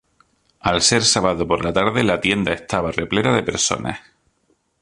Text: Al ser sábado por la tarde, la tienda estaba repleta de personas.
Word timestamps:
Al 0.61 0.81
ser 0.81 1.03
sábado 1.03 1.47
por 1.47 1.63
la 1.63 1.73
tarde, 1.73 2.03
la 2.03 2.19
tienda 2.19 2.53
estaba 2.53 2.91
repleta 2.91 3.33
de 3.35 3.43
personas. 3.43 3.99